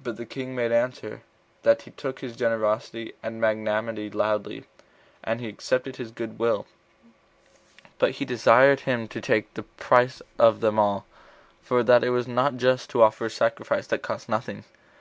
But 0.00 0.16
the 0.16 0.24
king 0.26 0.54
made 0.54 0.70
answer, 0.70 1.22
that 1.64 1.82
he 1.82 1.90
took 1.90 2.20
his 2.20 2.36
generosity 2.36 3.14
and 3.20 3.40
magnanimity 3.40 4.08
loudly, 4.10 4.62
and 5.24 5.44
accepted 5.44 5.96
his 5.96 6.12
good 6.12 6.38
will, 6.38 6.66
but 7.98 8.12
he 8.12 8.24
desired 8.24 8.82
him 8.86 9.08
to 9.08 9.20
take 9.20 9.52
the 9.54 9.64
price 9.64 10.22
of 10.38 10.60
them 10.60 10.78
all, 10.78 11.04
for 11.62 11.82
that 11.82 12.04
it 12.04 12.10
was 12.10 12.28
not 12.28 12.56
just 12.58 12.90
to 12.90 13.02
offer 13.02 13.26
a 13.26 13.28
sacrifice 13.28 13.88
that 13.88 14.02
cost 14.02 14.28
nothing. 14.28 14.62